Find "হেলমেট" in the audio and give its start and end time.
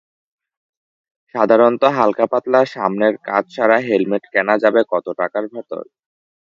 3.87-4.23